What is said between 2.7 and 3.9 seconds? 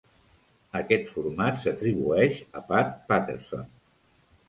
Pat Patterson.